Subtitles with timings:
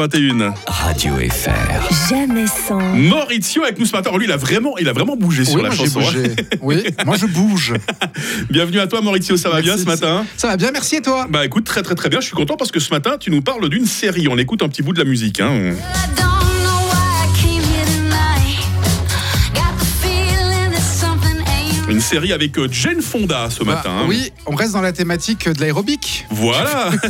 [0.00, 0.54] 21.
[0.66, 2.08] Radio FR.
[2.08, 2.80] Jamais sans.
[2.80, 4.10] Maurizio avec nous ce matin.
[4.16, 6.00] Lui, il a vraiment, il a vraiment bougé sur la moi j'ai chanson.
[6.00, 6.04] hein.
[6.04, 6.34] bougé.
[6.62, 7.74] Oui, moi je bouge.
[8.50, 9.36] Bienvenue à toi, Maurizio.
[9.36, 10.24] Ça va bien ce matin?
[10.38, 11.26] Ça va bien, merci et toi?
[11.28, 12.20] Bah écoute, très très très bien.
[12.20, 14.26] Je suis content parce que ce matin, tu nous parles d'une série.
[14.28, 15.38] On écoute un petit bout de la musique.
[15.40, 15.74] hein.
[21.90, 23.90] Une série avec euh, Jane Fonda ce Bah, matin.
[23.90, 24.06] hein.
[24.08, 26.26] Oui, on reste dans la thématique de l'aérobic.
[26.30, 26.90] Voilà.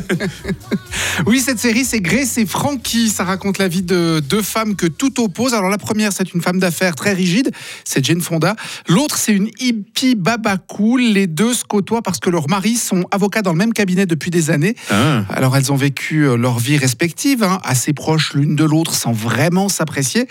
[1.26, 3.08] Oui, cette série, c'est Grace et Frankie.
[3.10, 5.52] Ça raconte la vie de deux femmes que tout oppose.
[5.54, 7.50] Alors, la première, c'est une femme d'affaires très rigide,
[7.84, 8.56] c'est Jane Fonda.
[8.88, 11.02] L'autre, c'est une hippie baba cool.
[11.02, 14.30] Les deux se côtoient parce que leurs maris sont avocats dans le même cabinet depuis
[14.30, 14.74] des années.
[14.90, 15.24] Ah.
[15.28, 19.12] Alors, elles ont vécu euh, leur vie respective, hein, assez proches l'une de l'autre sans
[19.12, 20.26] vraiment s'apprécier.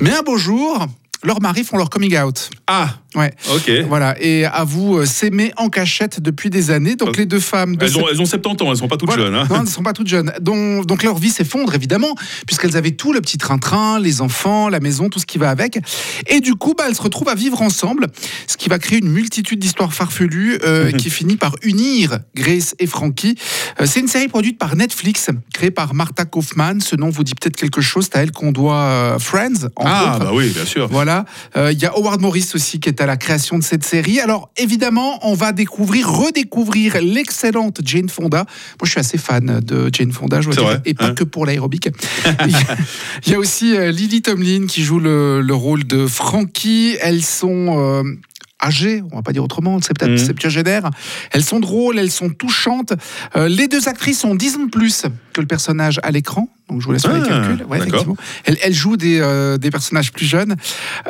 [0.00, 0.86] Mais un beau jour,
[1.22, 2.50] leurs maris font leur coming out.
[2.66, 3.32] Ah, Ouais.
[3.54, 3.70] ok.
[3.88, 6.96] Voilà, et avouent euh, s'aimer en cachette depuis des années.
[6.96, 7.76] Donc, Euh, les deux femmes.
[7.76, 9.24] de Elles ont, elles ont 70 ans, elles sont pas toutes voilà.
[9.26, 9.34] jeunes.
[9.34, 9.46] hein.
[9.48, 10.32] Non, elles ne sont pas toutes jeunes.
[10.40, 12.14] Donc, donc leur vie s'effondre évidemment,
[12.46, 15.78] puisqu'elles avaient tout, le petit train-train, les enfants, la maison, tout ce qui va avec.
[16.28, 18.06] Et du coup, bah, elles se retrouvent à vivre ensemble,
[18.46, 22.86] ce qui va créer une multitude d'histoires farfelues euh, qui finit par unir Grace et
[22.86, 23.36] Frankie.
[23.80, 26.80] Euh, c'est une série produite par Netflix, créée par Martha Kaufman.
[26.80, 28.06] Ce nom vous dit peut-être quelque chose.
[28.10, 29.66] C'est à elle qu'on doit euh, Friends.
[29.76, 30.24] entre Ah, autres.
[30.26, 30.88] bah oui, bien sûr.
[30.88, 31.24] Voilà.
[31.56, 34.20] Il y a Howard Morris aussi qui est à la création de cette série.
[34.20, 38.38] Alors évidemment, on va découvrir, redécouvrir l'excellente Jane Fonda.
[38.38, 41.14] Moi, je suis assez fan de Jane Fonda, je dois dire, vrai, et pas hein.
[41.14, 41.88] que pour l'aérobic.
[42.46, 42.76] Il y a-
[43.26, 46.96] il y a aussi euh, Lily Tomlin qui joue le, le rôle de Frankie.
[47.00, 48.02] Elles sont euh,
[48.62, 50.18] âgées, on va pas dire autrement, c'est peut-être Mhm.
[50.26, 50.90] septuagénaires.
[51.32, 52.92] Elles sont drôles, elles sont touchantes.
[53.36, 56.48] Euh, les deux actrices ont 10 ans de plus que le personnage à l'écran.
[56.70, 57.66] Donc je vous laisse faire les Ah, calculs.
[57.68, 58.16] Ouais, effectivement.
[58.70, 60.56] Jouent des, euh, des personnages plus jeunes.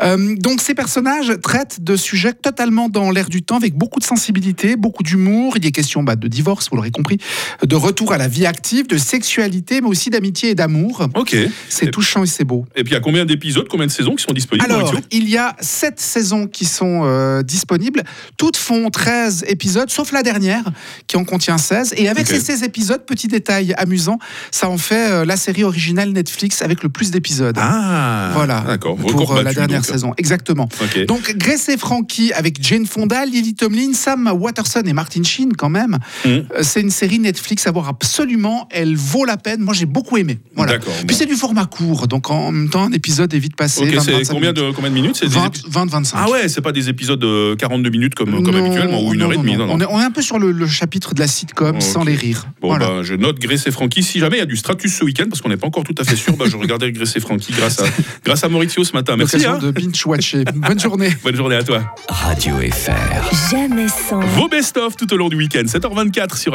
[0.02, 4.05] Euh, donc ces personnages traitent de sujets totalement dans l'air du temps, avec beaucoup de
[4.05, 5.55] sensibilité, beaucoup d'humour.
[5.56, 7.19] Il y a question bah, de divorce, vous l'aurez compris,
[7.64, 11.06] de retour à la vie active, de sexualité, mais aussi d'amitié et d'amour.
[11.14, 11.36] Ok.
[11.69, 12.66] C'est touchant et c'est beau.
[12.75, 15.28] Et puis, il y a combien d'épisodes, combien de saisons qui sont disponibles Alors, il
[15.28, 18.02] y a sept saisons qui sont euh, disponibles.
[18.36, 20.65] Toutes font 13 épisodes, sauf la dernière,
[21.06, 21.94] qui en contient 16.
[21.97, 24.19] Et avec ces 16 épisodes, petit détail amusant,
[24.50, 27.56] ça en fait la série originale Netflix avec le plus d'épisodes.
[27.60, 28.97] Ah, Voilà, D'accord.
[28.97, 29.87] pour euh, la dernière donc.
[29.87, 30.15] saison.
[30.16, 30.69] Exactement.
[31.06, 35.69] Donc, Grace et Frankie avec Jane Fonda, Lily Tomlin, Sam Watterson et Martin Sheen, quand
[35.69, 35.99] même.
[36.25, 36.31] Mhm.
[36.31, 38.66] Euh, C'est une série Netflix à voir absolument.
[38.71, 39.60] Elle vaut la peine.
[39.60, 40.38] Moi, j'ai beaucoup aimé.
[40.64, 40.78] Voilà.
[40.78, 40.94] D'accord.
[41.00, 41.06] bon.
[41.06, 43.82] Puis c'est du format court, donc en même temps, un épisode est vite passé.
[43.82, 46.19] Ok, 20, c'est 25 combien de, combien de minutes C'est des 20, épis- 20, 25.
[46.20, 49.20] Ah ouais, c'est pas des épisodes de 42 minutes comme, comme Non, habituellement, ou une
[49.20, 49.53] non, heure et demie.
[49.56, 49.66] non.
[49.66, 49.74] non, non.
[49.74, 52.14] On, est, on est un peu sur le, le chapitre de la sitcom sans les
[52.14, 52.47] rires.
[52.60, 52.86] Bon, voilà.
[52.88, 54.03] bah, je note Grace et Frankie.
[54.03, 55.94] Si jamais il y a du Stratus ce week-end, parce qu'on n'est pas encore tout
[55.98, 57.84] à fait sûr, bah, je regardais Grace et Frankie grâce à,
[58.24, 59.16] grâce à Maurizio ce matin.
[59.16, 59.44] Merci.
[59.47, 59.58] Hein.
[59.58, 60.44] de binge-watcher.
[60.54, 61.10] Bonne journée.
[61.22, 61.82] Bonne journée à toi.
[62.08, 63.50] Radio FR.
[63.50, 64.20] Jamais sans.
[64.20, 66.42] Vos best-of tout au long du week-end, 7h24 sur